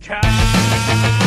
[0.00, 1.17] It's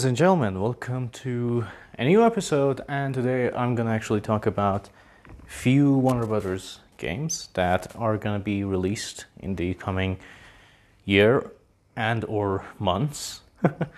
[0.00, 0.58] ladies and gentlemen.
[0.58, 1.66] Welcome to
[1.98, 4.88] a new episode, and today I'm gonna actually talk about
[5.44, 10.16] few Warner Brothers games that are gonna be released in the coming
[11.04, 11.52] year
[11.96, 13.42] and or months.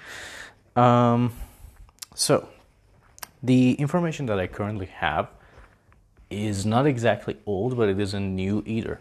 [0.76, 1.32] um,
[2.16, 2.48] so,
[3.40, 5.28] the information that I currently have
[6.30, 8.98] is not exactly old, but it isn't new either.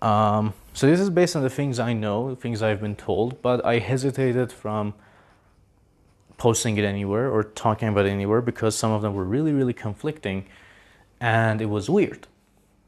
[0.00, 3.62] Um, so this is based on the things I know, things I've been told, but
[3.66, 4.94] I hesitated from
[6.40, 9.74] posting it anywhere or talking about it anywhere because some of them were really, really
[9.74, 10.46] conflicting
[11.20, 12.26] and it was weird.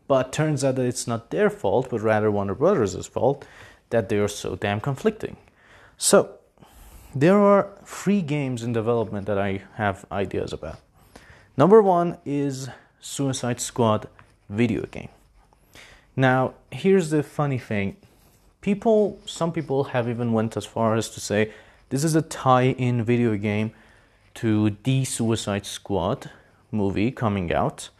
[0.09, 3.45] But turns out that it's not their fault, but rather Warner Brothers' fault
[3.91, 5.37] that they are so damn conflicting.
[5.99, 6.39] So,
[7.15, 10.79] there are three games in development that I have ideas about.
[11.55, 14.09] Number one is Suicide Squad
[14.49, 15.11] video game.
[16.17, 17.97] Now, here's the funny thing.
[18.63, 21.53] People, some people have even went as far as to say
[21.93, 23.71] this is a tie-in video game
[24.33, 26.31] to the Suicide Squad
[26.71, 27.91] movie coming out.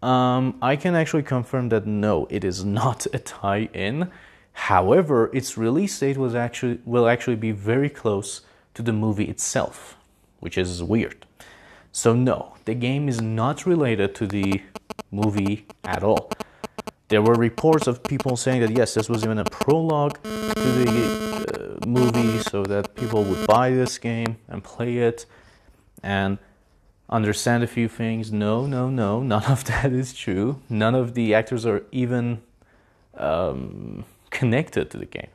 [0.00, 4.12] Um, I can actually confirm that no, it is not a tie-in.
[4.52, 8.42] However, its release date was actually will actually be very close
[8.74, 9.96] to the movie itself,
[10.38, 11.26] which is weird.
[11.90, 14.62] So no, the game is not related to the
[15.10, 16.30] movie at all.
[17.08, 21.29] There were reports of people saying that yes, this was even a prologue to the
[21.90, 25.26] movie, so that people would buy this game and play it
[26.02, 26.38] and
[27.08, 28.32] understand a few things.
[28.32, 30.60] No, no, no, none of that is true.
[30.68, 32.42] None of the actors are even
[33.16, 35.28] um, connected to the game.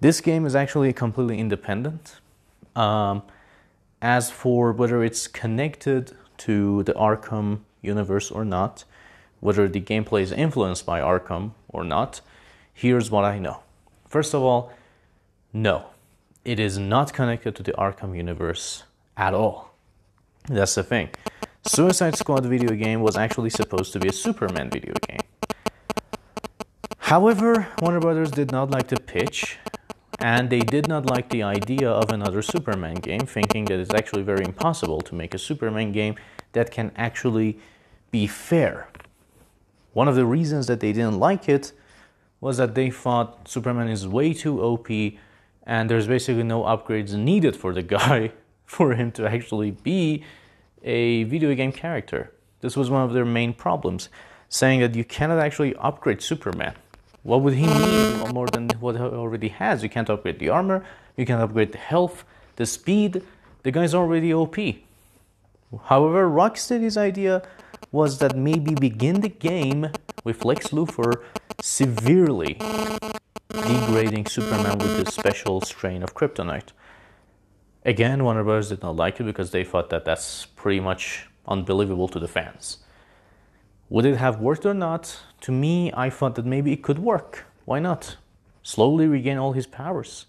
[0.00, 2.16] This game is actually completely independent.
[2.74, 3.22] Um,
[4.02, 8.84] as for whether it's connected to the Arkham universe or not,
[9.40, 12.20] whether the gameplay is influenced by Arkham or not,
[12.74, 13.60] here's what I know.
[14.08, 14.72] First of all,
[15.56, 15.86] no,
[16.44, 18.82] it is not connected to the Arkham universe
[19.16, 19.74] at all.
[20.48, 21.08] That's the thing.
[21.62, 25.20] Suicide Squad video game was actually supposed to be a Superman video game.
[26.98, 29.56] However, Warner Brothers did not like the pitch,
[30.20, 34.24] and they did not like the idea of another Superman game, thinking that it's actually
[34.24, 36.16] very impossible to make a Superman game
[36.52, 37.58] that can actually
[38.10, 38.88] be fair.
[39.94, 41.72] One of the reasons that they didn't like it
[42.42, 44.88] was that they thought Superman is way too OP
[45.66, 48.32] and there's basically no upgrades needed for the guy
[48.64, 50.24] for him to actually be
[50.82, 52.32] a video game character.
[52.60, 54.08] This was one of their main problems,
[54.48, 56.74] saying that you cannot actually upgrade Superman.
[57.22, 59.82] What would he need more than what he already has?
[59.82, 60.84] You can't upgrade the armor,
[61.16, 63.22] you can't upgrade the health, the speed.
[63.62, 64.56] The guy's already OP.
[65.86, 67.42] However, Rocksteady's idea
[67.90, 69.90] was that maybe begin the game
[70.22, 71.22] with Lex Luthor
[71.60, 72.58] severely
[73.56, 76.72] degrading Superman with this special strain of kryptonite.
[77.84, 78.68] Again, Warner Bros.
[78.68, 82.78] did not like it because they thought that that's pretty much unbelievable to the fans.
[83.88, 85.20] Would it have worked or not?
[85.42, 87.44] To me, I thought that maybe it could work.
[87.64, 88.16] Why not?
[88.62, 90.26] Slowly regain all his powers.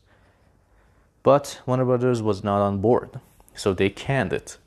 [1.23, 3.19] But Warner Brothers was not on board,
[3.55, 4.57] so they canned it.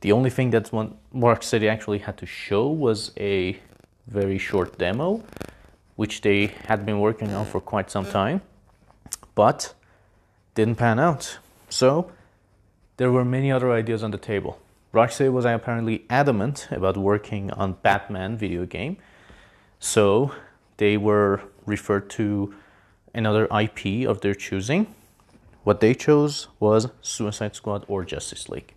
[0.00, 3.58] The only thing that one Rocksteady actually had to show was a
[4.06, 5.22] very short demo,
[5.96, 8.40] which they had been working on for quite some time,
[9.34, 9.74] but
[10.54, 11.38] didn't pan out.
[11.68, 12.10] So
[12.96, 14.60] there were many other ideas on the table.
[14.92, 18.96] Rocksteady was apparently adamant about working on Batman video game,
[19.80, 20.32] so
[20.76, 22.54] they were referred to
[23.12, 24.86] another IP of their choosing.
[25.64, 28.74] What they chose was Suicide Squad or Justice League.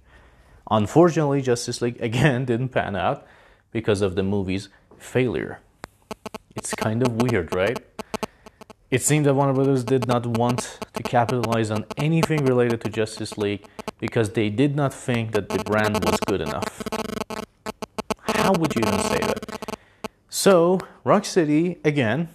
[0.71, 3.25] Unfortunately, Justice League again didn't pan out
[3.71, 5.59] because of the movie's failure.
[6.57, 7.77] It's kind of weird, right?
[8.89, 13.37] It seemed that Warner Brothers did not want to capitalize on anything related to Justice
[13.37, 13.63] League
[13.99, 16.81] because they did not think that the brand was good enough.
[18.21, 19.77] How would you even say that?
[20.29, 22.29] So, Rocksteady, again,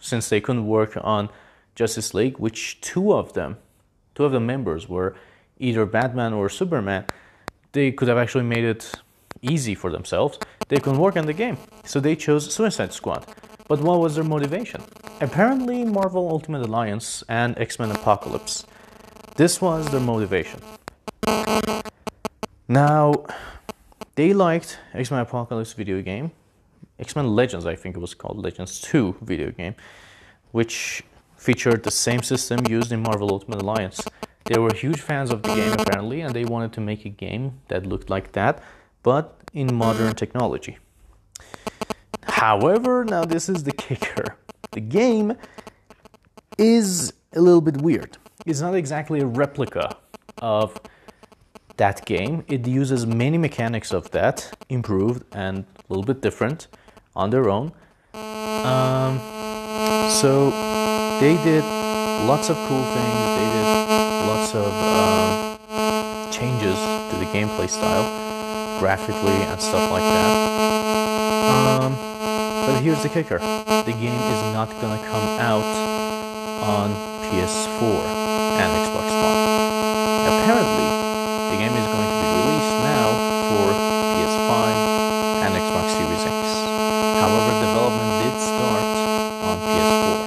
[0.00, 1.30] since they couldn't work on
[1.74, 3.56] Justice League, which two of them,
[4.14, 5.16] two of the members were
[5.58, 7.06] either Batman or Superman,
[7.72, 8.92] they could have actually made it
[9.40, 10.38] easy for themselves.
[10.68, 11.58] They couldn't work on the game.
[11.84, 13.26] So they chose Suicide Squad,
[13.68, 14.82] But what was their motivation?
[15.20, 18.64] Apparently, Marvel Ultimate Alliance and X Men Apocalypse.
[19.36, 20.60] This was their motivation.
[22.68, 23.26] Now,
[24.14, 26.30] they liked X Men Apocalypse video game,
[26.98, 29.74] X Men Legends, I think it was called Legends 2 video game,
[30.52, 31.02] which
[31.36, 34.00] featured the same system used in Marvel Ultimate Alliance.
[34.44, 37.60] They were huge fans of the game apparently, and they wanted to make a game
[37.68, 38.62] that looked like that,
[39.02, 40.78] but in modern technology.
[42.22, 44.36] However, now this is the kicker.
[44.72, 45.36] The game
[46.58, 48.18] is a little bit weird.
[48.44, 49.96] It's not exactly a replica
[50.42, 50.80] of
[51.76, 52.44] that game.
[52.48, 56.68] It uses many mechanics of that, improved and a little bit different
[57.14, 57.72] on their own.
[58.14, 59.18] Um,
[60.10, 60.50] so
[61.20, 61.64] they did
[62.26, 63.18] lots of cool things.
[63.38, 63.68] They did
[64.26, 66.76] lots of um, changes
[67.10, 71.82] to the gameplay style, graphically and stuff like that.
[71.82, 72.05] Um,
[72.66, 75.62] but here's the kicker the game is not gonna come out
[76.66, 76.90] on
[77.30, 78.02] PS4
[78.58, 79.38] and Xbox One.
[80.26, 80.88] Apparently,
[81.54, 83.06] the game is going to be released now
[83.46, 83.70] for
[84.18, 84.50] PS5
[85.46, 86.42] and Xbox Series X.
[87.22, 88.86] However, development did start
[89.46, 90.18] on PS4.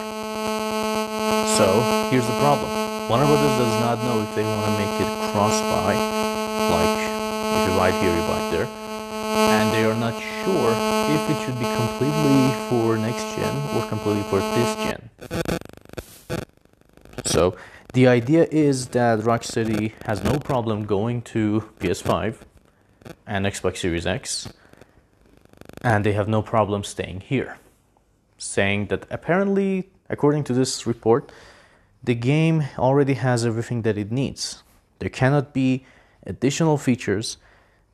[1.60, 1.68] So,
[2.10, 2.72] here's the problem.
[3.10, 5.94] Warner Brothers does not know if they want to make it cross-buy,
[6.72, 8.89] like if you buy it here, you buy it there
[9.48, 10.14] and they are not
[10.44, 10.74] sure
[11.16, 15.10] if it should be completely for next gen or completely for this gen.
[17.26, 17.56] So
[17.94, 22.36] the idea is that Rocksteady has no problem going to PS5
[23.26, 24.52] and Xbox Series X,
[25.84, 27.58] and they have no problem staying here.
[28.38, 31.32] Saying that apparently, according to this report,
[32.04, 34.64] the game already has everything that it needs.
[35.00, 35.86] There cannot be
[36.26, 37.38] additional features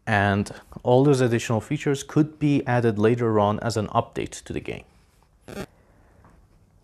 [0.07, 0.51] and
[0.83, 4.83] all those additional features could be added later on as an update to the game.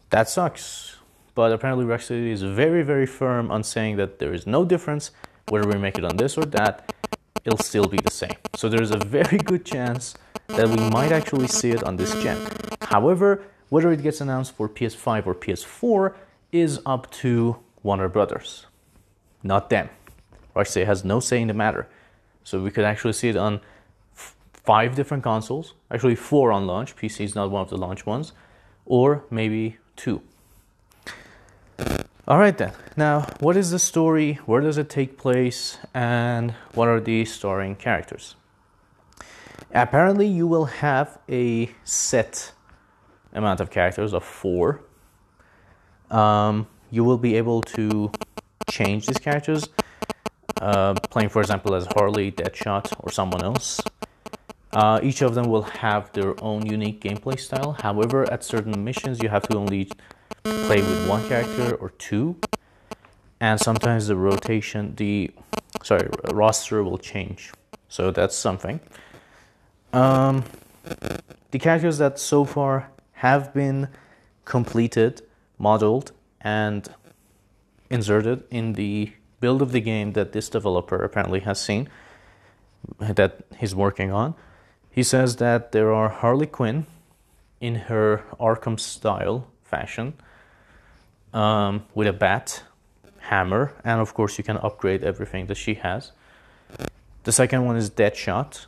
[0.09, 0.97] That sucks,
[1.35, 5.11] but apparently Rocksteady is very, very firm on saying that there is no difference
[5.49, 6.93] whether we make it on this or that,
[7.43, 8.35] it'll still be the same.
[8.55, 10.15] So there's a very good chance
[10.47, 12.37] that we might actually see it on this gen.
[12.81, 16.15] However, whether it gets announced for PS5 or PS4
[16.51, 18.65] is up to Warner Brothers,
[19.43, 19.89] not them.
[20.55, 21.87] Rocksteady has no say in the matter.
[22.43, 23.61] So we could actually see it on
[24.13, 26.95] f- five different consoles, actually four on launch.
[26.95, 28.33] PC is not one of the launch ones,
[28.85, 30.21] or maybe two.
[32.27, 32.73] All right then.
[32.95, 34.35] Now, what is the story?
[34.45, 35.77] Where does it take place?
[35.93, 38.35] And what are the starring characters?
[39.73, 42.53] Apparently, you will have a set
[43.33, 44.81] amount of characters of four.
[46.09, 48.11] Um, you will be able to
[48.69, 49.69] change these characters
[50.59, 53.81] uh, playing, for example, as Harley, Deadshot, or someone else.
[54.73, 57.73] Uh, each of them will have their own unique gameplay style.
[57.81, 59.89] However, at certain missions, you have to only
[60.43, 62.37] play with one character or two,
[63.39, 65.31] and sometimes the rotation, the
[65.83, 67.51] sorry, roster will change.
[67.89, 68.79] So that's something.
[69.91, 70.45] Um,
[71.51, 73.89] the characters that so far have been
[74.45, 75.21] completed,
[75.57, 76.87] modeled, and
[77.89, 79.11] inserted in the
[79.41, 81.89] build of the game that this developer apparently has seen
[82.99, 84.35] that he's working on.
[84.89, 86.85] He says that there are Harley Quinn
[87.59, 90.13] in her Arkham style fashion
[91.33, 92.63] um, with a bat,
[93.19, 96.11] hammer, and of course you can upgrade everything that she has.
[97.23, 98.65] The second one is Deadshot.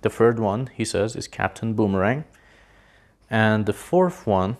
[0.00, 2.24] The third one, he says, is Captain Boomerang.
[3.30, 4.56] And the fourth one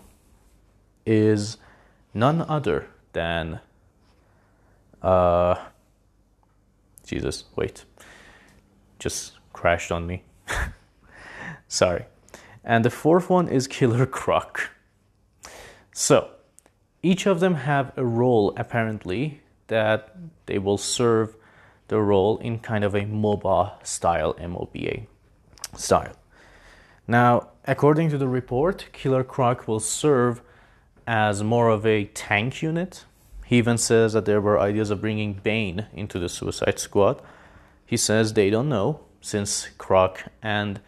[1.05, 1.57] is
[2.13, 3.59] none other than
[5.05, 5.59] uh,
[7.05, 7.85] Jesus, wait.
[8.97, 10.23] Just crashed on me.
[11.67, 12.05] Sorry.
[12.63, 14.71] And the fourth one is Killer Croc.
[15.93, 16.31] So,
[17.03, 20.15] each of them have a role apparently that
[20.47, 21.35] they will serve
[21.87, 25.05] the role in kind of a MOBA style, MOBA
[25.75, 26.15] style.
[27.07, 30.41] Now, according to the report, Killer Croc will serve
[31.05, 33.05] as more of a tank unit
[33.45, 37.21] he even says that there were ideas of bringing Bane into the Suicide Squad.
[37.85, 40.81] He says they don't know, since Croc and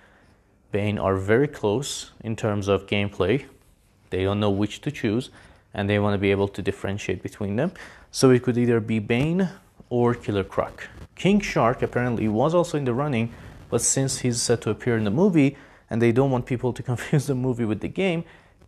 [0.72, 3.46] Bane are very close in terms of gameplay.
[4.10, 5.30] They don't know which to choose,
[5.72, 7.74] and they want to be able to differentiate between them.
[8.12, 9.50] So it could either be Bane
[9.90, 10.88] or Killer Croc.
[11.16, 13.32] King Shark apparently was also in the running,
[13.70, 15.58] but since he's set to appear in the movie
[15.92, 18.24] and they don't want people to confuse the movie with the game,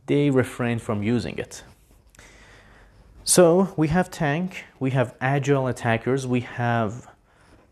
[0.06, 1.64] they refrain from using it.
[3.30, 7.08] So we have tank, we have agile attackers, we have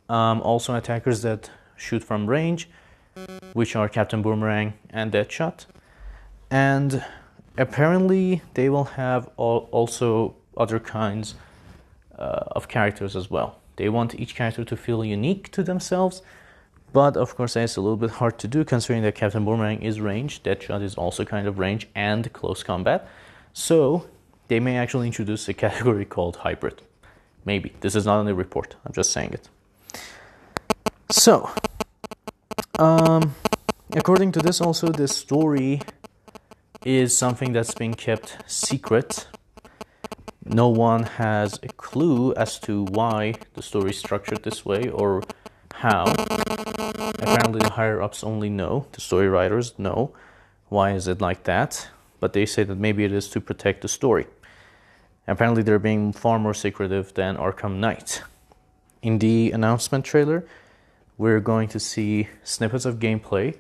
[0.08, 2.70] um, also attackers that shoot from range,
[3.54, 5.66] which are Captain Boomerang and Deadshot.
[6.52, 7.04] And
[7.58, 11.34] apparently, they will have all, also other kinds
[12.20, 13.58] uh, of characters as well.
[13.78, 16.22] They want each character to feel unique to themselves,
[16.94, 20.00] but of course, it's a little bit hard to do considering that Captain Boomerang is
[20.00, 23.10] range, Deadshot is also kind of range and close combat.
[23.54, 24.06] So,
[24.48, 26.82] they may actually introduce a category called hybrid.
[27.46, 27.74] Maybe.
[27.80, 29.50] This is not in the report, I'm just saying it.
[31.10, 31.50] So,
[32.77, 33.36] um,
[33.94, 35.82] according to this, also, the story
[36.84, 39.27] is something that's been kept secret
[40.50, 45.24] no one has a clue as to why the story is structured this way or
[45.74, 46.06] how.
[46.06, 50.13] Apparently, the higher ups only know, the story writers know
[50.70, 51.89] why is it like that,
[52.20, 54.27] but they say that maybe it is to protect the story.
[55.27, 58.24] Apparently, they're being far more secretive than Arkham Knight.
[59.01, 60.46] In the announcement trailer,
[61.17, 63.57] we're going to see snippets of gameplay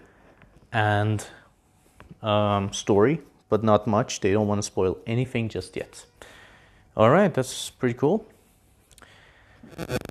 [0.71, 1.25] and
[2.21, 4.21] um, story, but not much.
[4.21, 6.05] They don't want to spoil anything just yet.
[6.95, 8.25] All right, that's pretty cool.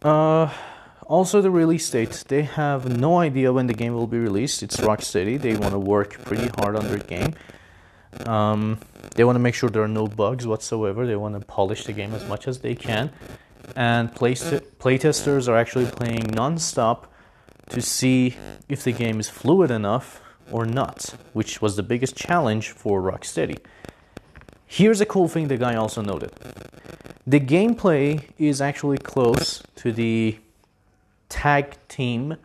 [0.02, 0.52] Uh,
[1.06, 2.24] also, the release date.
[2.28, 4.62] They have no idea when the game will be released.
[4.62, 5.40] It's rock Rocksteady.
[5.40, 7.34] They want to work pretty hard on their game.
[8.24, 8.78] Um,
[9.14, 11.06] they want to make sure there are no bugs whatsoever.
[11.06, 13.10] They want to polish the game as much as they can.
[13.74, 17.12] And play playtesters are actually playing non-stop
[17.70, 18.36] to see
[18.68, 23.58] if the game is fluid enough or not, which was the biggest challenge for Rocksteady.
[24.66, 26.32] Here's a cool thing the guy also noted.
[27.26, 30.38] The gameplay is actually close to the
[31.28, 32.36] tag team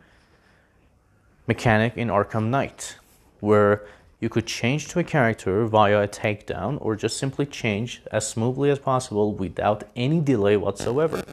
[1.46, 2.96] mechanic in Arkham Knight,
[3.40, 3.86] where
[4.22, 8.70] you could change to a character via a takedown or just simply change as smoothly
[8.70, 11.24] as possible without any delay whatsoever.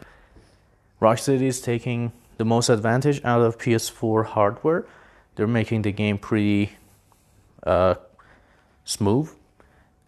[1.00, 4.88] Rocksteady is taking the most advantage out of PS4 hardware.
[5.36, 6.72] They're making the game pretty
[7.62, 7.93] uh,
[8.86, 9.31] smooth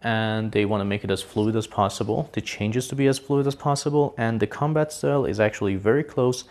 [0.00, 3.16] and they want to make it as fluid as possible, the changes to be as
[3.16, 6.42] fluid as possible, and the combat style is actually very close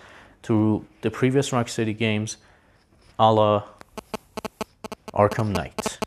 [0.43, 2.37] to the previous Rocksteady games
[3.19, 3.63] a la
[5.13, 5.99] Arkham Knight.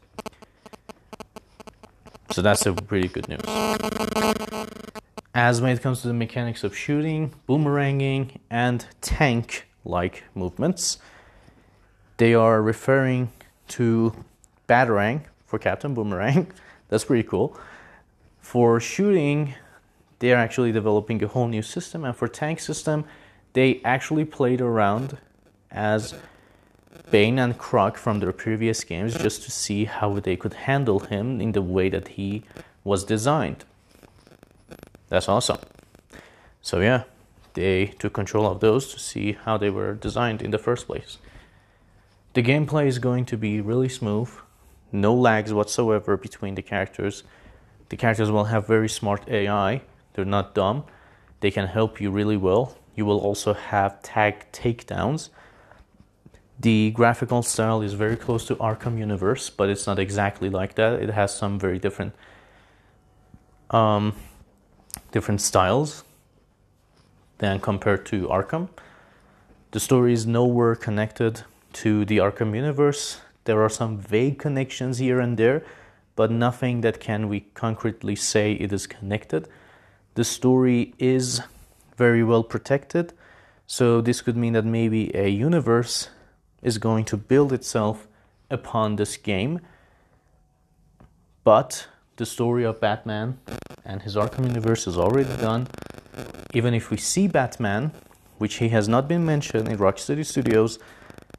[2.34, 3.42] So that's a pretty good news.
[5.36, 10.98] As when it comes to the mechanics of shooting, boomeranging, and tank like movements,
[12.16, 13.30] they are referring
[13.68, 14.12] to
[14.68, 16.50] Batarang for Captain Boomerang
[16.88, 17.56] That's pretty cool.
[18.40, 19.54] For shooting,
[20.18, 23.04] they are actually developing a whole new system, and for tank system,
[23.52, 25.18] they actually played around
[25.70, 26.16] as
[27.10, 31.40] Bane and Croc from their previous games just to see how they could handle him
[31.40, 32.42] in the way that he
[32.82, 33.64] was designed.
[35.08, 35.58] That's awesome.
[36.62, 37.04] So yeah,
[37.54, 41.18] they took control of those to see how they were designed in the first place.
[42.32, 44.30] The gameplay is going to be really smooth
[44.94, 47.24] no lags whatsoever between the characters.
[47.88, 49.82] The characters will have very smart AI,
[50.14, 50.84] they're not dumb,
[51.40, 52.78] they can help you really well.
[52.94, 55.30] You will also have tag takedowns.
[56.58, 61.02] The graphical style is very close to Arkham Universe, but it's not exactly like that.
[61.02, 62.14] It has some very different
[63.70, 64.14] um,
[65.10, 66.04] different styles
[67.38, 68.68] than compared to Arkham.
[69.72, 71.42] The story is nowhere connected
[71.74, 73.20] to the Arkham universe.
[73.44, 75.64] There are some vague connections here and there,
[76.14, 79.48] but nothing that can we concretely say it is connected.
[80.14, 81.42] The story is
[81.96, 83.12] very well protected,
[83.66, 86.08] so this could mean that maybe a universe
[86.64, 88.08] is going to build itself
[88.50, 89.60] upon this game.
[91.44, 93.38] But the story of Batman
[93.84, 95.68] and his Arkham universe is already done.
[96.54, 97.92] Even if we see Batman,
[98.38, 100.78] which he has not been mentioned in Rocksteady Studios,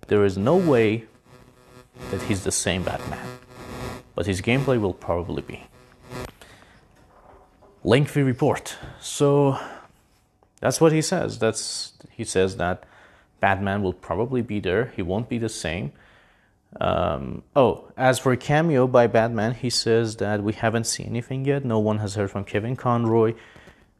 [0.08, 1.06] there is no way
[2.12, 3.26] that he's the same Batman,
[4.14, 5.64] but his gameplay will probably be.
[7.84, 8.78] Lengthy report.
[9.00, 9.58] So
[10.60, 11.40] that's what he says.
[11.40, 12.84] That's he says that
[13.46, 14.92] Batman will probably be there.
[14.96, 15.92] He won't be the same.
[16.82, 21.46] Um, oh, as for a cameo by Batman, he says that we haven't seen anything
[21.46, 21.64] yet.
[21.64, 23.36] No one has heard from Kevin Conroy,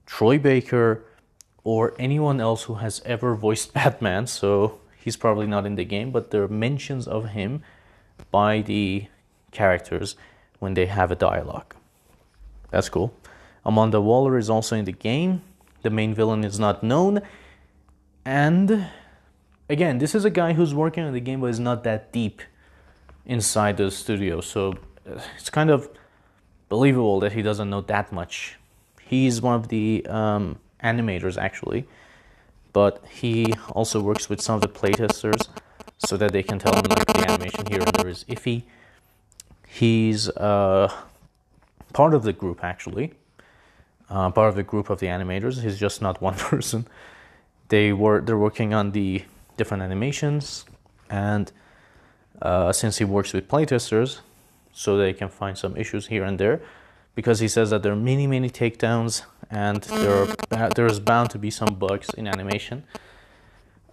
[0.08, 1.06] Troy Baker,
[1.64, 4.26] or anyone else who has ever voiced Batman.
[4.26, 7.62] So he's probably not in the game, but there are mentions of him
[8.32, 9.06] by the
[9.52, 10.16] characters
[10.58, 11.76] when they have a dialogue.
[12.72, 13.14] That's cool.
[13.64, 15.44] Amanda Waller is also in the game.
[15.84, 17.22] The main villain is not known.
[18.26, 18.88] And
[19.70, 22.42] again, this is a guy who's working on the game but is not that deep
[23.26, 24.42] inside the studio.
[24.42, 24.74] So
[25.10, 25.90] uh, it's kind of
[26.70, 28.58] believable that he doesn't know that much.
[29.02, 31.86] He's one of the um, animators actually,
[32.74, 35.48] but he also works with some of the playtesters
[35.98, 38.64] so that they can tell him like the animation here and there is iffy.
[39.68, 40.92] He's uh,
[41.94, 43.14] part of the group actually,
[44.10, 45.62] uh, part of the group of the animators.
[45.62, 46.88] He's just not one person.
[47.70, 49.24] They were they're working on the
[49.58, 50.66] different animations,
[51.10, 51.52] and
[52.42, 54.20] uh, since he works with playtesters,
[54.74, 56.62] so they can find some issues here and there,
[57.16, 61.38] because he says that there are many many takedowns and there are, there's bound to
[61.38, 62.84] be some bugs in animation.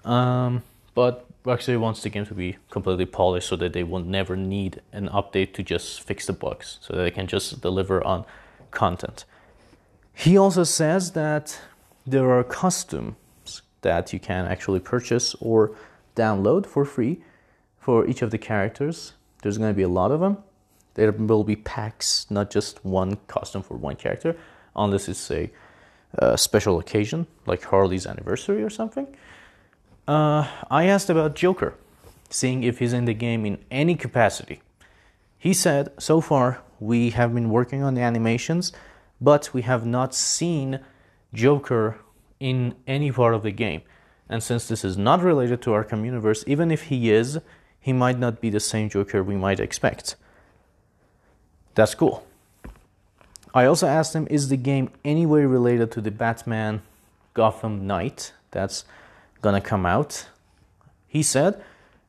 [0.04, 0.62] Um,
[0.94, 4.80] but Rocksteady wants the game to be completely polished so that they will never need
[4.92, 8.24] an update to just fix the bugs, so that they can just deliver on
[8.70, 9.24] content.
[10.14, 11.60] He also says that
[12.06, 13.14] there are costumes
[13.82, 15.76] that you can actually purchase or
[16.16, 17.22] download for free
[17.78, 19.12] for each of the characters.
[19.42, 20.38] There's going to be a lot of them.
[20.94, 24.36] There will be packs, not just one costume for one character,
[24.76, 25.50] unless it's a,
[26.14, 29.06] a special occasion like Harley's anniversary or something.
[30.06, 31.74] Uh, I asked about Joker,
[32.28, 34.60] seeing if he's in the game in any capacity.
[35.38, 38.72] He said, so far we have been working on the animations,
[39.20, 40.80] but we have not seen
[41.32, 41.98] Joker
[42.42, 43.82] in any part of the game.
[44.28, 47.38] And since this is not related to Arkham Universe, even if he is,
[47.78, 50.16] he might not be the same Joker we might expect.
[51.76, 52.26] That's cool.
[53.54, 56.82] I also asked him, is the game anyway related to the Batman
[57.34, 58.84] Gotham Knight that's
[59.40, 60.26] gonna come out?
[61.06, 61.62] He said,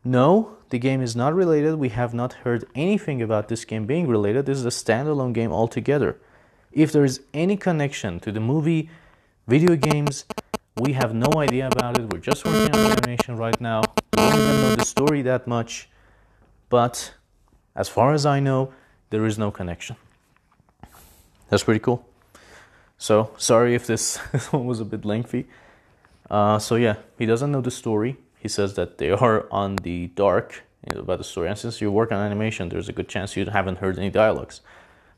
[0.04, 1.76] no, the game is not related.
[1.76, 4.48] We have not heard anything about this game being related.
[4.48, 6.18] This is a standalone game altogether.
[6.72, 8.90] If there is any connection to the movie,
[9.48, 10.26] video games,
[10.78, 12.12] we have no idea about it.
[12.12, 13.82] We're just working on animation right now.
[14.14, 15.90] We don't even know the story that much.
[16.70, 17.14] But
[17.76, 18.74] as far as I know,
[19.10, 19.96] there is no connection.
[21.50, 22.08] That's pretty cool.
[22.98, 25.48] So sorry if this, this one was a bit lengthy.
[26.30, 28.18] Uh, so yeah, he doesn't know the story.
[28.40, 31.50] He says that they are on the dark about the story.
[31.50, 34.62] And since you work on animation, there's a good chance you haven't heard any dialogues.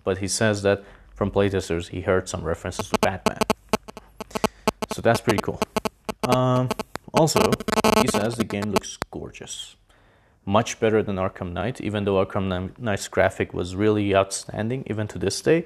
[0.04, 3.45] But he says that from playtesters, he heard some references to Batman.
[4.96, 5.60] So that's pretty cool.
[6.24, 6.70] Um,
[7.14, 7.42] also,
[8.02, 9.76] he says the game looks gorgeous.
[10.46, 15.20] Much better than Arkham Knight, even though Arkham Knight's graphic was really outstanding, even to
[15.20, 15.66] this day.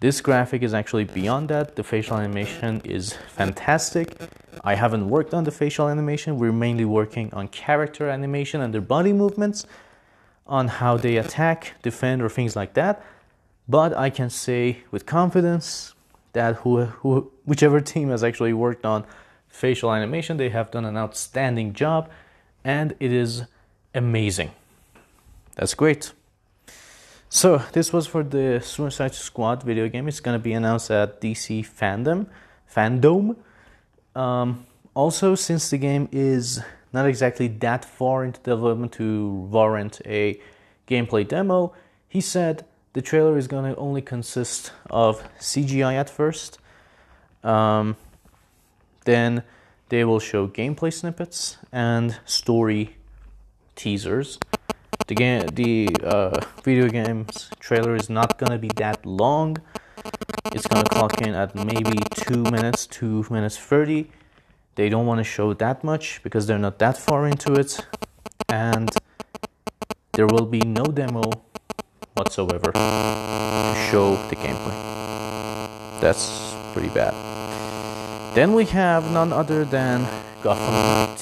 [0.00, 1.76] This graphic is actually beyond that.
[1.76, 4.16] The facial animation is fantastic.
[4.64, 6.36] I haven't worked on the facial animation.
[6.36, 9.64] We're mainly working on character animation and their body movements,
[10.48, 13.00] on how they attack, defend, or things like that.
[13.68, 15.94] But I can say with confidence
[16.32, 19.04] that who, who, whichever team has actually worked on
[19.48, 22.08] facial animation, they have done an outstanding job
[22.64, 23.44] and it is
[23.94, 24.50] amazing.
[25.56, 26.12] That's great.
[27.28, 30.08] So this was for the Suicide Squad video game.
[30.08, 32.26] It's gonna be announced at DC Fandom,
[32.72, 33.36] Fandom.
[34.16, 36.60] Um, also, since the game is
[36.92, 40.40] not exactly that far into development to warrant a
[40.88, 41.72] gameplay demo,
[42.08, 46.58] he said the trailer is gonna only consist of CGI at first.
[47.42, 47.96] Um,
[49.04, 49.42] then
[49.88, 52.96] they will show gameplay snippets and story
[53.76, 54.38] teasers
[55.10, 59.56] the the uh, video game's trailer is not gonna be that long.
[60.52, 64.10] It's gonna clock in at maybe two minutes, two minutes thirty.
[64.76, 67.80] They don't want to show that much because they're not that far into it,
[68.48, 68.90] and
[70.12, 71.22] there will be no demo
[72.14, 74.76] whatsoever to show the gameplay.
[76.00, 77.14] That's pretty bad.
[78.34, 80.06] Then we have none other than
[80.42, 81.18] Gotham Knight.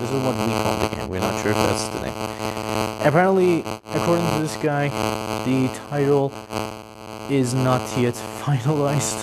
[0.00, 1.08] This is what we call the game.
[1.08, 2.14] We're not sure if that's the name.
[3.06, 3.60] Apparently,
[3.94, 4.88] according to this guy,
[5.44, 6.32] the title
[7.30, 9.22] is not yet finalized.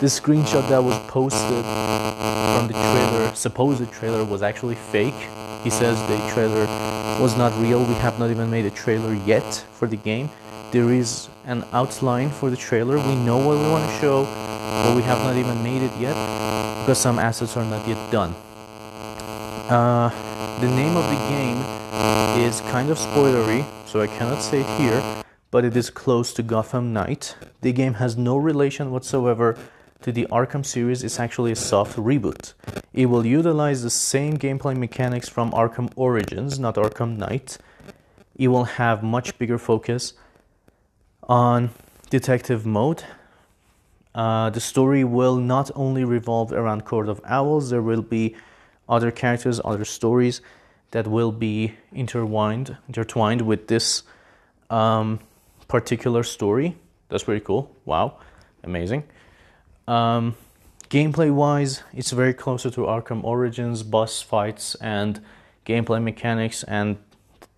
[0.00, 5.14] The screenshot that was posted from the trailer, supposed trailer, was actually fake.
[5.64, 6.66] He says the trailer
[7.20, 7.84] was not real.
[7.84, 10.28] We have not even made a trailer yet for the game.
[10.70, 12.96] There is an outline for the trailer.
[12.98, 14.24] We know what we want to show,
[14.84, 16.14] but we have not even made it yet
[16.80, 18.34] because some assets are not yet done.
[19.68, 20.10] Uh,
[20.60, 21.58] the name of the game
[22.46, 26.42] is kind of spoilery, so I cannot say it here, but it is close to
[26.42, 27.36] Gotham Knight.
[27.62, 29.56] The game has no relation whatsoever
[30.02, 32.52] to the Arkham series, it's actually a soft reboot.
[32.96, 37.58] It will utilize the same gameplay mechanics from Arkham Origins, not Arkham Knight.
[38.34, 40.14] It will have much bigger focus
[41.24, 41.70] on
[42.08, 43.04] detective mode.
[44.14, 48.34] Uh, the story will not only revolve around Court of Owls, there will be
[48.88, 50.40] other characters, other stories
[50.92, 54.04] that will be intertwined intertwined with this
[54.70, 55.20] um,
[55.68, 56.78] particular story.
[57.10, 57.76] That's pretty cool.
[57.84, 58.20] Wow,
[58.64, 59.04] amazing.
[59.86, 60.34] Um,
[60.90, 65.20] gameplay wise, it's very closer to Arkham Origins, boss fights, and
[65.64, 66.96] gameplay mechanics and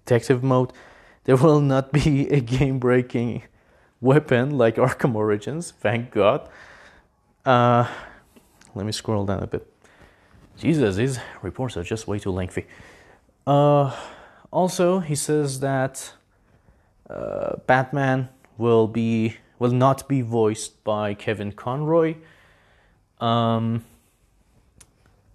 [0.05, 0.73] detective mode.
[1.25, 3.43] There will not be a game breaking
[4.01, 6.49] weapon like Arkham Origins, thank God.
[7.45, 7.87] Uh,
[8.75, 9.67] let me scroll down a bit.
[10.57, 12.67] Jesus, these reports are just way too lengthy.
[13.47, 13.95] Uh,
[14.51, 16.13] also, he says that
[17.09, 22.15] uh, Batman will be will not be voiced by Kevin Conroy,
[23.21, 23.85] um,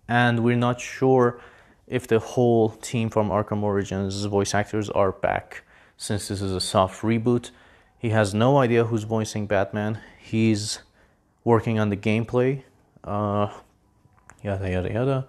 [0.07, 1.39] and we're not sure
[1.87, 5.63] if the whole team from Arkham Origins voice actors are back
[5.97, 7.51] since this is a soft reboot.
[7.97, 9.99] He has no idea who's voicing Batman.
[10.19, 10.79] He's
[11.43, 12.63] working on the gameplay.
[13.03, 13.49] Uh,
[14.41, 15.27] yada yada yada.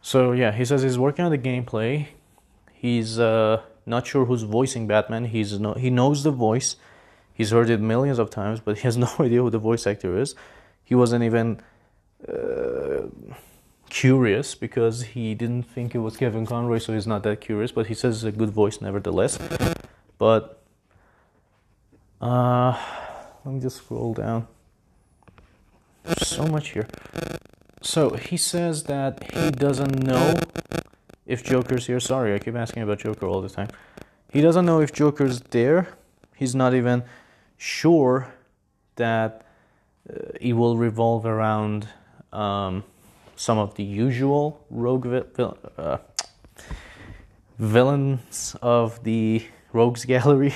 [0.00, 2.08] So yeah, he says he's working on the gameplay.
[2.72, 5.26] He's uh, not sure who's voicing Batman.
[5.26, 6.76] He's no, he knows the voice.
[7.34, 10.18] He's heard it millions of times, but he has no idea who the voice actor
[10.18, 10.34] is.
[10.86, 11.60] He wasn't even
[12.28, 13.08] uh,
[13.90, 17.72] curious because he didn't think it was Kevin Conroy, so he's not that curious.
[17.72, 19.36] But he says it's a good voice nevertheless.
[20.16, 20.62] But
[22.20, 22.80] uh,
[23.44, 24.46] let me just scroll down.
[26.04, 26.86] There's so much here.
[27.82, 30.36] So he says that he doesn't know
[31.26, 31.98] if Joker's here.
[31.98, 33.70] Sorry, I keep asking about Joker all the time.
[34.32, 35.88] He doesn't know if Joker's there.
[36.36, 37.02] He's not even
[37.56, 38.34] sure
[38.94, 39.44] that
[40.40, 41.88] it will revolve around
[42.32, 42.84] um,
[43.36, 45.98] some of the usual rogue vi- uh,
[47.58, 50.54] villains of the Rogues Gallery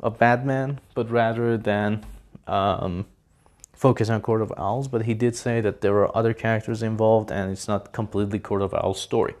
[0.00, 2.04] of Batman, but rather than
[2.46, 3.06] um,
[3.72, 7.30] focus on Court of Owls, but he did say that there are other characters involved
[7.30, 9.34] and it's not completely Court of Owls story.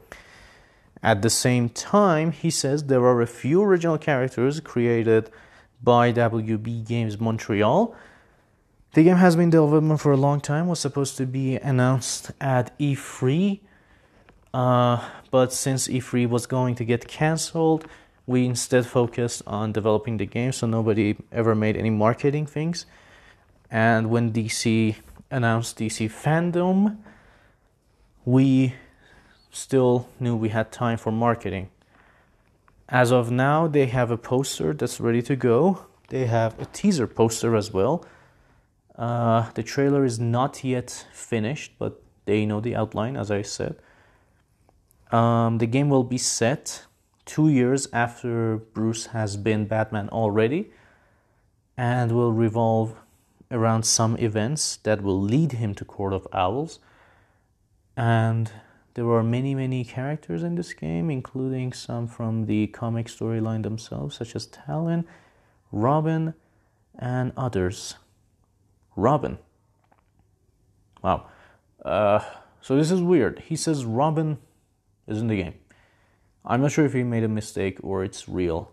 [1.02, 5.30] At the same time, he says there are a few original characters created
[5.82, 7.94] by WB Games Montreal.
[8.94, 12.78] The game has been development for a long time, was supposed to be announced at
[12.78, 13.58] E3,
[14.54, 17.88] uh, but since E3 was going to get cancelled,
[18.24, 22.86] we instead focused on developing the game, so nobody ever made any marketing things.
[23.68, 24.94] And when DC
[25.28, 26.96] announced DC Fandom,
[28.24, 28.76] we
[29.50, 31.68] still knew we had time for marketing.
[32.88, 35.86] As of now, they have a poster that's ready to go.
[36.10, 38.06] They have a teaser poster as well.
[38.96, 43.76] Uh, the trailer is not yet finished, but they know the outline, as I said.
[45.10, 46.84] Um, the game will be set
[47.24, 50.70] two years after Bruce has been Batman already
[51.76, 52.94] and will revolve
[53.50, 56.78] around some events that will lead him to Court of Owls.
[57.96, 58.50] And
[58.94, 64.16] there are many, many characters in this game, including some from the comic storyline themselves,
[64.16, 65.04] such as Talon,
[65.72, 66.34] Robin,
[66.98, 67.96] and others.
[68.96, 69.38] Robin.
[71.02, 71.26] Wow.
[71.84, 72.20] Uh,
[72.60, 73.40] so this is weird.
[73.46, 74.38] He says Robin
[75.06, 75.54] is in the game.
[76.44, 78.72] I'm not sure if he made a mistake or it's real.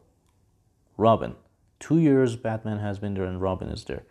[0.97, 1.35] Robin.
[1.79, 4.03] Two years Batman has been there and Robin is there.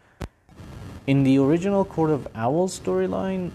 [1.07, 3.53] In the original Court of Owls storyline,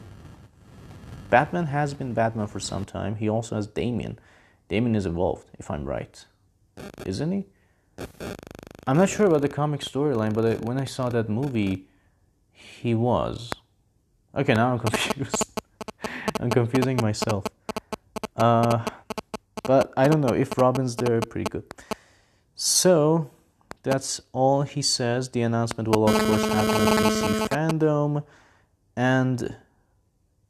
[1.30, 3.16] Batman has been Batman for some time.
[3.16, 4.20] He also has Damian.
[4.68, 6.26] Damian is involved, if I'm right.
[7.06, 7.46] Isn't he?
[8.88, 11.88] I'm not sure about the comic storyline, but I, when I saw that movie,
[12.66, 13.52] he was.
[14.36, 15.62] Okay, now I'm confused.
[16.40, 17.46] I'm confusing myself.
[18.36, 18.86] Uh,
[19.64, 21.64] but I don't know if Robin's there, pretty good.
[22.56, 23.32] So,
[23.84, 25.30] that's all he says.
[25.30, 28.24] The announcement will, of course, happen at DC Fandom,
[28.96, 29.56] and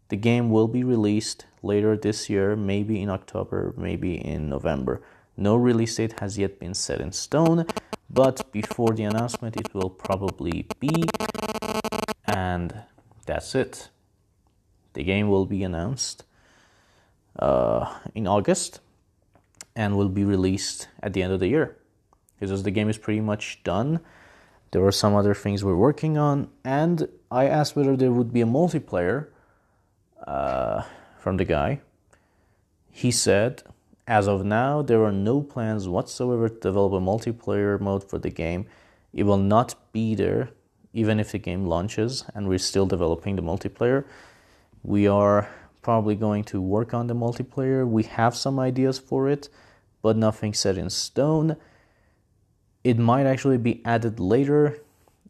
[0.10, 5.02] the game will be released later this year, maybe in October, maybe in November.
[5.38, 7.66] No release date has yet been set in stone,
[8.10, 11.04] but before the announcement, it will probably be.
[12.56, 12.74] And
[13.26, 13.90] that's it.
[14.94, 16.24] The game will be announced
[17.38, 18.80] uh, in August
[19.76, 21.76] and will be released at the end of the year
[22.40, 24.00] because the game is pretty much done.
[24.72, 28.42] There are some other things we're working on, and I asked whether there would be
[28.42, 29.28] a multiplayer
[30.26, 30.84] uh,
[31.20, 31.82] from the guy.
[32.90, 33.64] He said,
[34.08, 38.30] as of now, there are no plans whatsoever to develop a multiplayer mode for the
[38.30, 38.66] game.
[39.12, 40.52] It will not be there
[40.96, 44.04] even if the game launches, and we're still developing the multiplayer.
[44.82, 45.48] We are
[45.84, 47.88] probably going to work on the multiplayer.
[47.88, 49.50] We have some ideas for it,
[50.02, 51.58] but nothing set in stone
[52.86, 54.78] it might actually be added later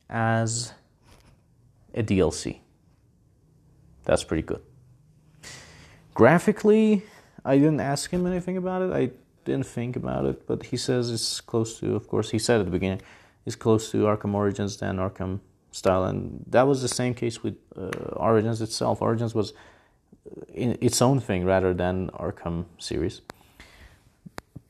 [0.10, 0.74] as
[1.94, 2.60] a DLC.
[4.04, 4.62] That's pretty good.
[6.14, 7.04] Graphically,
[7.46, 8.92] I didn't ask him anything about it.
[8.92, 9.12] I
[9.46, 12.66] didn't think about it, but he says it's close to, of course, he said at
[12.66, 13.02] the beginning,
[13.46, 15.40] it's close to Arkham Origins than Arkham
[15.76, 16.06] style.
[16.06, 19.02] And that was the same case with uh, Origins itself.
[19.02, 19.54] Origins was
[20.54, 23.22] in its own thing rather than Arkham series.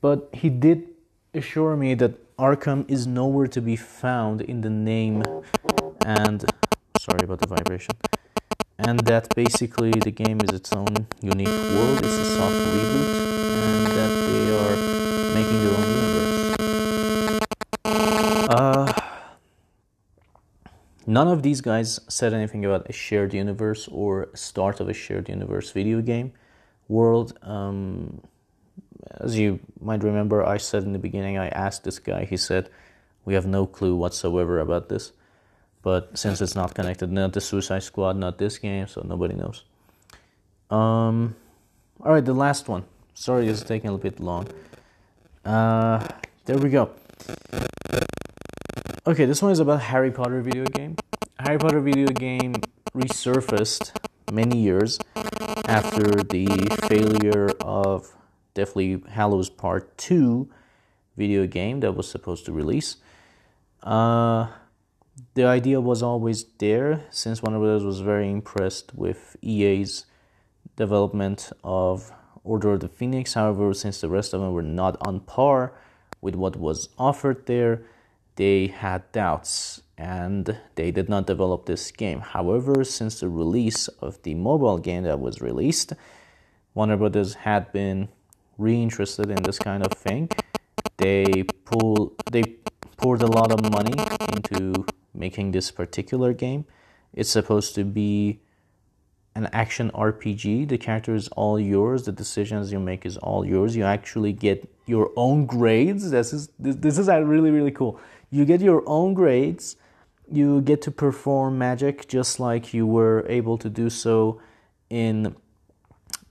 [0.00, 0.88] But he did
[1.32, 5.22] assure me that Arkham is nowhere to be found in the name
[6.04, 6.44] and
[6.98, 7.94] sorry about the vibration
[8.78, 13.08] and that basically the game is its own unique world it's a soft reboot
[13.64, 14.76] and that they are
[15.34, 15.95] making their own
[21.16, 25.28] none of these guys said anything about a shared universe or start of a shared
[25.28, 26.32] universe video game
[26.88, 28.20] world um,
[29.26, 32.70] as you might remember i said in the beginning i asked this guy he said
[33.24, 35.12] we have no clue whatsoever about this
[35.86, 39.62] but since it's not connected, not the Suicide Squad, not this game, so nobody knows.
[40.68, 41.36] Um,
[42.00, 42.82] all right, the last one.
[43.14, 44.48] Sorry, it's taking a little bit long.
[45.44, 46.04] Uh,
[46.44, 46.90] there we go.
[49.08, 50.96] Okay, this one is about Harry Potter video game.
[51.38, 52.56] Harry Potter video game
[52.92, 53.92] resurfaced
[54.32, 54.98] many years
[55.68, 56.48] after the
[56.88, 58.16] failure of
[58.54, 60.50] Deathly Hallows Part 2
[61.16, 62.96] video game that was supposed to release.
[63.80, 64.48] Uh,
[65.34, 70.06] the idea was always there since Warner Brothers was very impressed with EA's
[70.74, 72.10] development of
[72.42, 73.34] Order of the Phoenix.
[73.34, 75.74] However, since the rest of them were not on par
[76.20, 77.84] with what was offered there,
[78.36, 82.20] they had doubts and they did not develop this game.
[82.20, 85.94] However, since the release of the mobile game that was released,
[86.74, 88.08] Warner Brothers had been
[88.58, 90.28] reinterested in this kind of thing.
[90.98, 92.42] They pull they
[92.98, 93.94] poured a lot of money
[94.32, 96.66] into making this particular game.
[97.14, 98.40] It's supposed to be
[99.34, 100.68] an action RPG.
[100.68, 102.04] The character is all yours.
[102.04, 103.76] The decisions you make is all yours.
[103.76, 106.10] You actually get your own grades.
[106.10, 108.00] This is this, this is really really cool.
[108.30, 109.76] You get your own grades.
[110.30, 114.40] You get to perform magic just like you were able to do so
[114.90, 115.36] in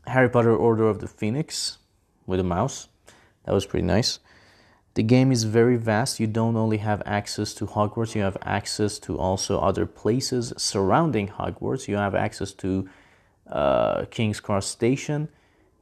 [0.07, 1.77] Harry Potter Order of the Phoenix
[2.25, 2.89] with a mouse.
[3.45, 4.19] That was pretty nice.
[4.95, 6.19] The game is very vast.
[6.19, 11.27] You don't only have access to Hogwarts, you have access to also other places surrounding
[11.27, 11.87] Hogwarts.
[11.87, 12.89] You have access to
[13.49, 15.27] uh, King's Cross Station.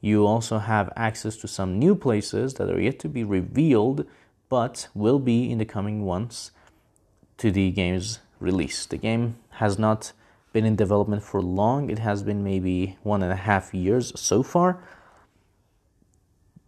[0.01, 4.05] You also have access to some new places that are yet to be revealed,
[4.53, 6.51] but will be in the coming months
[7.39, 8.85] to the game's release.
[8.85, 10.13] The game has not
[10.51, 14.43] been in development for long, it has been maybe one and a half years so
[14.43, 14.69] far.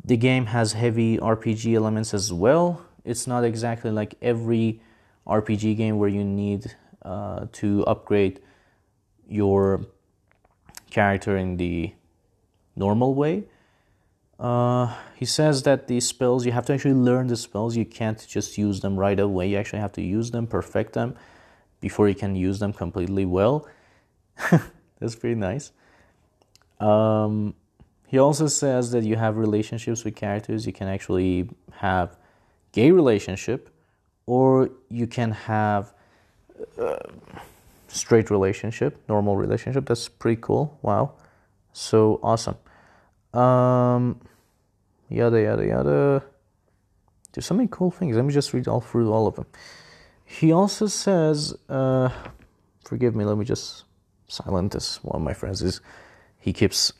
[0.03, 2.83] The game has heavy RPG elements as well.
[3.03, 4.81] It's not exactly like every
[5.27, 8.39] RPG game where you need uh, to upgrade
[9.27, 9.85] your
[10.89, 11.93] character in the
[12.75, 13.43] normal way.
[14.39, 17.75] Uh, he says that these spells, you have to actually learn the spells.
[17.75, 19.47] You can't just use them right away.
[19.49, 21.15] You actually have to use them, perfect them,
[21.79, 23.67] before you can use them completely well.
[24.99, 25.71] That's pretty nice.
[26.79, 27.55] Um,
[28.07, 30.65] he also says that you have relationships with characters.
[30.65, 32.17] You can actually have
[32.71, 33.69] gay relationship,
[34.25, 35.93] or you can have
[36.77, 36.97] uh,
[37.87, 39.85] straight relationship, normal relationship.
[39.85, 40.77] That's pretty cool.
[40.81, 41.13] Wow,
[41.71, 42.57] so awesome.
[43.35, 44.21] Um,
[45.09, 46.23] yada yada yada.
[47.33, 48.15] There's so many cool things.
[48.15, 49.45] Let me just read all through all of them.
[50.23, 52.09] He also says, uh,
[52.83, 53.25] forgive me.
[53.25, 53.83] Let me just
[54.27, 55.03] silent this.
[55.03, 55.81] One of my friends is
[56.39, 56.93] he keeps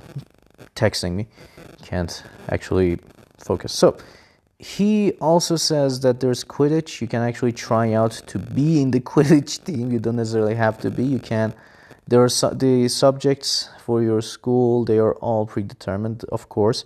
[0.75, 1.27] texting me.
[1.83, 2.99] Can't actually
[3.37, 3.71] focus.
[3.73, 3.97] So
[4.59, 7.01] he also says that there's Quidditch.
[7.01, 9.91] You can actually try out to be in the Quidditch team.
[9.91, 11.03] You don't necessarily have to be.
[11.03, 11.53] You can.
[12.07, 14.85] There are su- the subjects for your school.
[14.85, 16.85] They are all predetermined, of course,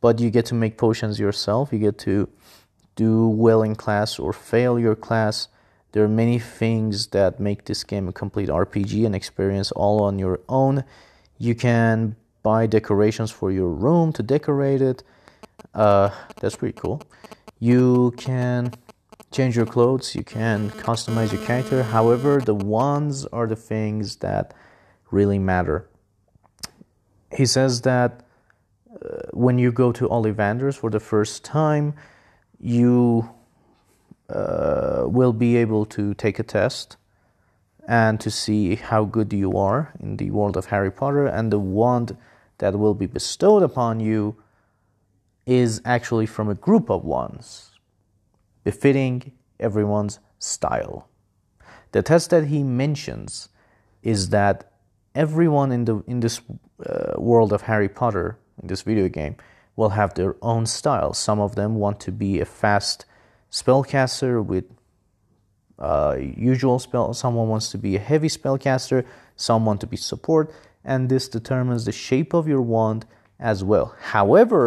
[0.00, 1.72] but you get to make potions yourself.
[1.72, 2.28] You get to
[2.94, 5.48] do well in class or fail your class.
[5.92, 10.18] There are many things that make this game a complete RPG and experience all on
[10.18, 10.84] your own.
[11.38, 15.02] You can buy decorations for your room to decorate it.
[15.74, 17.02] Uh, that's pretty cool.
[17.58, 18.72] You can
[19.30, 21.82] change your clothes, you can customize your character.
[21.82, 24.54] However, the wands are the things that
[25.10, 25.88] really matter.
[27.34, 28.24] He says that
[28.90, 31.94] uh, when you go to Ollivanders for the first time,
[32.58, 33.30] you
[34.28, 36.96] uh, will be able to take a test
[37.86, 41.26] and to see how good you are in the world of Harry Potter.
[41.26, 42.16] And the wand
[42.58, 44.36] that will be bestowed upon you
[45.46, 47.67] is actually from a group of wands,
[48.68, 51.08] befitting everyone's style.
[51.92, 53.48] The test that he mentions
[54.02, 54.56] is that
[55.14, 56.36] everyone in the in this
[56.84, 58.28] uh, world of Harry Potter
[58.60, 59.34] in this video game
[59.78, 61.14] will have their own style.
[61.14, 63.06] Some of them want to be a fast
[63.50, 64.66] spellcaster with
[65.78, 66.16] uh,
[66.52, 67.14] usual spell.
[67.14, 68.98] Someone wants to be a heavy spellcaster.
[69.36, 70.52] Some want to be support,
[70.84, 73.06] and this determines the shape of your wand
[73.40, 73.86] as well.
[74.14, 74.60] However,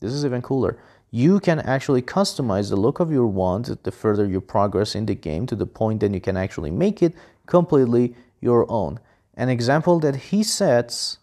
[0.00, 0.72] this is even cooler.
[1.10, 5.14] You can actually customize the look of your wand the further you progress in the
[5.14, 7.14] game to the point that you can actually make it
[7.46, 9.00] completely your own.
[9.34, 11.18] An example that he sets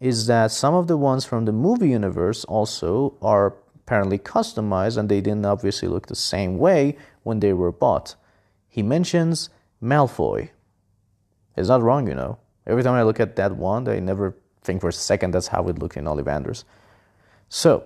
[0.00, 5.08] is that some of the ones from the movie universe also are apparently customized and
[5.08, 8.16] they didn't obviously look the same way when they were bought.
[8.68, 9.48] He mentions
[9.82, 10.50] Malfoy.
[11.56, 12.38] It's not wrong, you know.
[12.66, 15.68] Every time I look at that wand, I never think for a second that's how
[15.68, 16.64] it looked in Ollivander's.
[17.48, 17.84] So,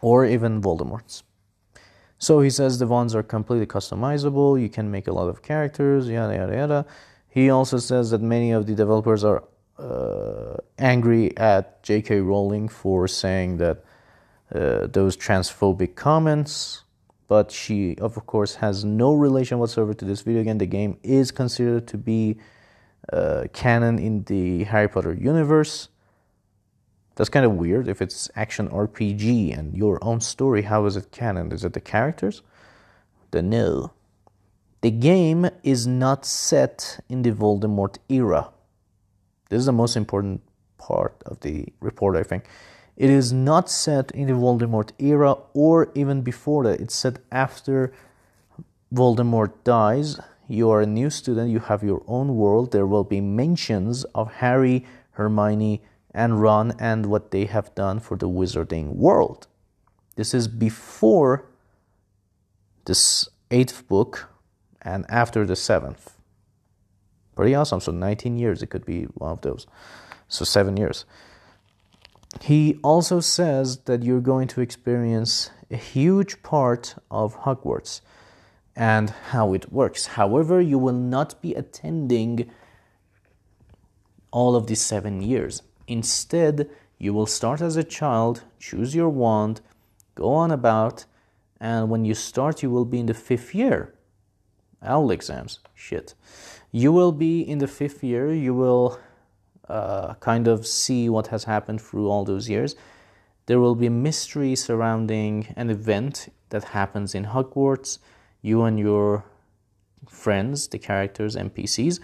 [0.00, 1.22] or even Voldemort's.
[2.18, 4.60] So he says the wands are completely customizable.
[4.60, 6.86] You can make a lot of characters, yada yada yada.
[7.28, 9.42] He also says that many of the developers are
[9.78, 12.20] uh, angry at J.K.
[12.20, 13.84] Rowling for saying that
[14.54, 16.84] uh, those transphobic comments,
[17.26, 20.58] but she, of course, has no relation whatsoever to this video game.
[20.58, 22.36] The game is considered to be
[23.12, 25.88] uh, canon in the Harry Potter universe.
[27.16, 27.88] That's kind of weird.
[27.88, 31.52] If it's action RPG and your own story, how is it canon?
[31.52, 32.42] Is it the characters?
[33.30, 33.92] The no.
[34.80, 38.50] The game is not set in the Voldemort era.
[39.48, 40.42] This is the most important
[40.76, 42.44] part of the report, I think.
[42.96, 46.80] It is not set in the Voldemort era or even before that.
[46.80, 47.92] It's set after
[48.92, 50.20] Voldemort dies.
[50.46, 52.72] You are a new student, you have your own world.
[52.72, 55.80] There will be mentions of Harry, Hermione,
[56.14, 59.48] and Ron and what they have done for the wizarding world.
[60.16, 61.46] This is before
[62.84, 64.28] this eighth book
[64.80, 66.16] and after the seventh.
[67.34, 67.80] Pretty awesome.
[67.80, 69.66] So 19 years, it could be one of those.
[70.28, 71.04] So seven years.
[72.40, 78.00] He also says that you're going to experience a huge part of Hogwarts
[78.76, 80.06] and how it works.
[80.06, 82.50] However, you will not be attending
[84.30, 85.62] all of these seven years.
[85.86, 89.60] Instead, you will start as a child, choose your wand,
[90.14, 91.04] go on about,
[91.60, 93.94] and when you start, you will be in the fifth year.
[94.82, 96.14] OWL exams, shit.
[96.72, 98.98] You will be in the fifth year, you will
[99.68, 102.76] uh, kind of see what has happened through all those years.
[103.46, 107.98] There will be mystery surrounding an event that happens in Hogwarts.
[108.42, 109.24] You and your
[110.08, 112.00] friends, the characters, NPCs,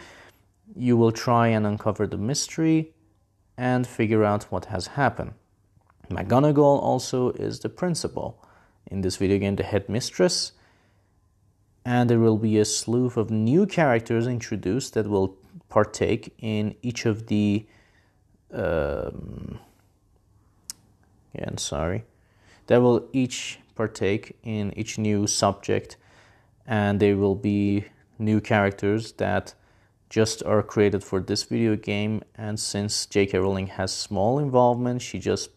[0.75, 2.93] you will try and uncover the mystery
[3.61, 5.35] and figure out what has happened.
[6.09, 8.43] McGonagall also is the principal
[8.91, 10.53] in this video game, the headmistress,
[11.85, 15.37] and there will be a slew of new characters introduced that will
[15.69, 17.67] partake in each of the.
[18.51, 19.61] Um,
[21.57, 22.05] sorry.
[22.69, 25.99] That will each partake in each new subject,
[26.67, 27.85] and there will be
[28.19, 29.55] new characters that
[30.11, 32.23] just are created for this video game.
[32.35, 33.39] And since J.K.
[33.39, 35.51] Rowling has small involvement, she just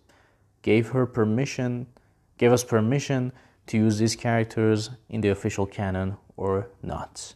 [0.62, 1.88] gave her permission,
[2.38, 3.34] gave us permission
[3.68, 7.34] to use these characters in the official canon or not.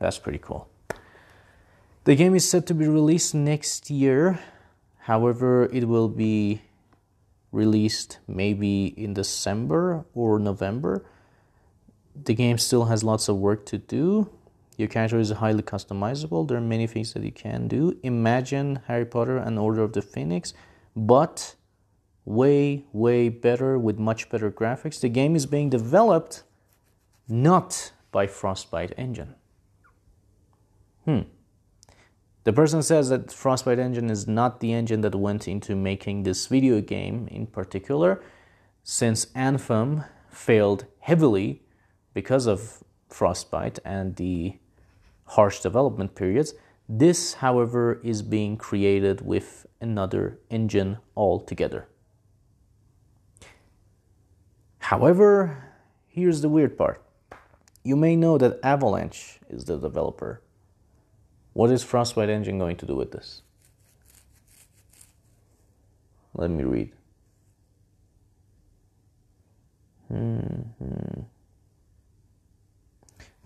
[0.00, 0.68] That's pretty cool.
[2.04, 4.40] The game is set to be released next year.
[4.98, 6.62] However, it will be
[7.52, 11.04] released maybe in December or November.
[12.24, 14.30] The game still has lots of work to do.
[14.78, 16.46] Your character is highly customizable.
[16.46, 17.98] There are many things that you can do.
[18.04, 20.54] Imagine Harry Potter and Order of the Phoenix,
[20.94, 21.56] but
[22.24, 25.00] way, way better with much better graphics.
[25.00, 26.44] The game is being developed
[27.28, 29.34] not by Frostbite Engine.
[31.04, 31.22] Hmm.
[32.44, 36.46] The person says that Frostbite Engine is not the engine that went into making this
[36.46, 38.22] video game in particular,
[38.84, 41.62] since Anthem failed heavily
[42.14, 44.58] because of Frostbite and the
[45.28, 46.54] harsh development periods.
[46.88, 51.86] This, however, is being created with another engine altogether.
[54.78, 55.64] However,
[56.06, 57.02] here's the weird part.
[57.84, 60.42] You may know that Avalanche is the developer.
[61.52, 63.42] What is Frostbite Engine going to do with this?
[66.34, 66.92] Let me read.
[70.12, 71.20] Mm-hmm.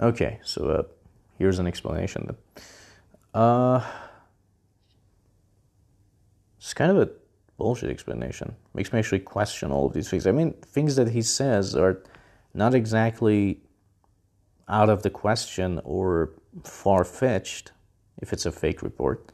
[0.00, 0.82] Okay, so uh,
[1.38, 2.36] here's an explanation.
[3.34, 3.84] Uh,
[6.58, 7.10] it's kind of a
[7.56, 8.54] bullshit explanation.
[8.74, 10.26] Makes me actually question all of these things.
[10.26, 12.02] I mean, things that he says are
[12.54, 13.60] not exactly
[14.68, 16.30] out of the question or
[16.64, 17.72] far fetched
[18.20, 19.32] if it's a fake report.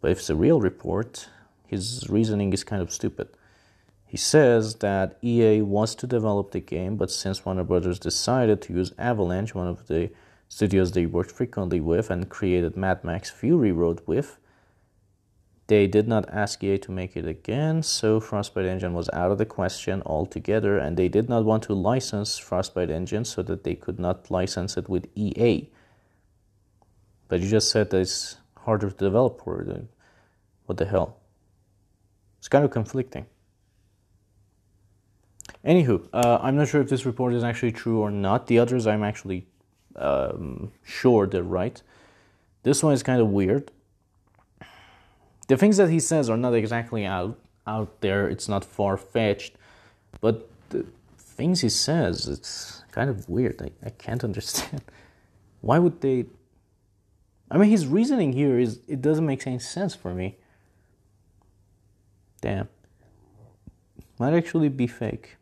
[0.00, 1.28] But if it's a real report,
[1.66, 3.28] his reasoning is kind of stupid.
[4.04, 8.72] He says that EA wants to develop the game, but since Warner Brothers decided to
[8.72, 10.10] use Avalanche, one of the
[10.48, 14.38] studios they worked frequently with and created Mad Max Fury Road with,
[15.68, 19.38] They did not ask EA to make it again, so Frostbite Engine was out of
[19.38, 23.74] the question altogether, and they did not want to license Frostbite Engine so that they
[23.74, 25.68] could not license it with EA.
[27.26, 29.66] But you just said that it's harder to develop for.
[30.66, 31.16] What the hell?
[32.38, 33.26] It's kind of conflicting.
[35.64, 38.46] Anywho, uh, I'm not sure if this report is actually true or not.
[38.46, 39.48] The others, I'm actually
[39.98, 41.82] um, sure they're right.
[42.62, 43.70] This one is kind of weird.
[45.48, 48.28] The things that he says are not exactly out out there.
[48.28, 49.54] It's not far fetched,
[50.20, 50.86] but the
[51.18, 53.60] things he says, it's kind of weird.
[53.62, 54.82] I, I can't understand.
[55.60, 56.26] Why would they?
[57.50, 60.36] I mean, his reasoning here is it doesn't make any sense for me.
[62.40, 62.68] Damn.
[64.18, 65.36] Might actually be fake.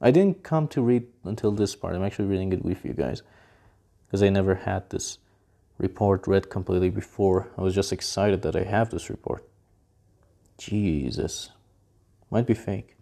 [0.00, 1.96] I didn't come to read until this part.
[1.96, 3.22] I'm actually reading it with you guys
[4.16, 5.18] because I never had this
[5.76, 7.50] report read completely before.
[7.58, 9.46] I was just excited that I have this report.
[10.56, 11.50] Jesus.
[12.30, 12.96] Might be fake.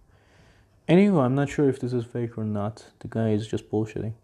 [0.88, 2.86] Anyway, I'm not sure if this is fake or not.
[2.98, 4.14] The guy is just bullshitting.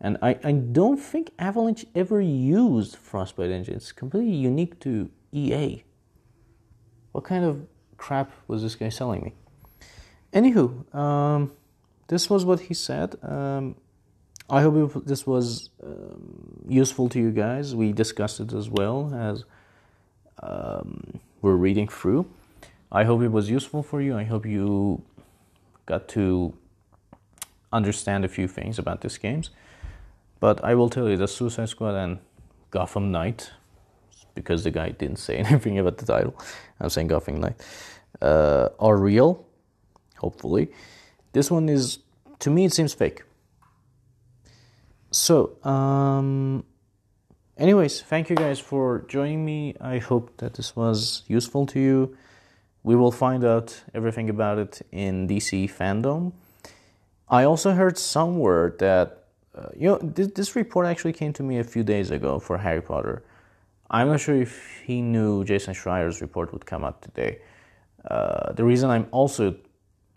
[0.00, 3.74] And I, I don't think Avalanche ever used Frostbite engine.
[3.74, 5.82] It's completely unique to EA.
[7.10, 7.66] What kind of
[7.96, 9.32] crap was this guy selling me?
[10.32, 11.50] Anywho, um,
[12.06, 13.16] this was what he said.
[13.20, 13.74] Um,
[14.50, 17.74] I hope this was um, useful to you guys.
[17.74, 19.44] We discussed it as well as
[20.42, 22.26] um, we're reading through.
[22.90, 24.16] I hope it was useful for you.
[24.16, 25.02] I hope you
[25.86, 26.52] got to
[27.72, 29.50] understand a few things about these games.
[30.40, 32.18] But I will tell you, the Suicide Squad and
[32.72, 33.52] Gotham Knight,
[34.34, 36.34] because the guy didn't say anything about the title,
[36.80, 37.60] I'm saying Gotham Knight,
[38.20, 39.46] uh, are real,
[40.16, 40.72] hopefully.
[41.32, 42.00] This one is,
[42.40, 43.22] to me, it seems fake.
[45.12, 46.64] So, um,
[47.58, 49.74] anyways, thank you guys for joining me.
[49.80, 52.16] I hope that this was useful to you.
[52.84, 56.32] We will find out everything about it in DC fandom.
[57.28, 61.58] I also heard somewhere that, uh, you know, this, this report actually came to me
[61.58, 63.24] a few days ago for Harry Potter.
[63.90, 67.40] I'm not sure if he knew Jason Schreier's report would come out today.
[68.08, 69.56] Uh, the reason I'm also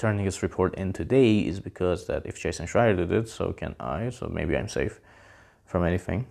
[0.04, 3.74] turning this report in today is because that if Jason Schreier did it, so can
[3.80, 4.10] I.
[4.10, 5.00] So maybe I'm safe
[5.66, 6.28] from anything.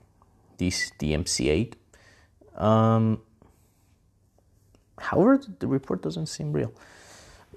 [0.58, 1.72] These DMCA.
[2.54, 3.22] Um,
[4.98, 6.72] however, the report doesn't seem real.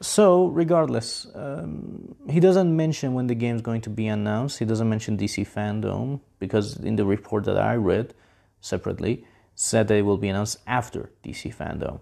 [0.02, 4.60] So, regardless, um, he doesn't mention when the game's going to be announced.
[4.60, 8.14] He doesn't mention DC Fandom because in the report that I read
[8.62, 12.00] separately said that it will be announced after DC Fandom.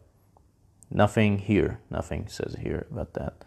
[0.92, 3.44] Nothing here, nothing says here about that.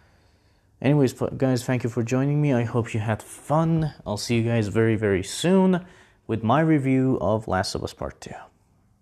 [0.81, 2.53] Anyways, guys, thank you for joining me.
[2.53, 3.95] I hope you had fun.
[4.07, 5.87] I'll see you guys very, very soon
[6.27, 8.31] with my review of Last of Us Part 2.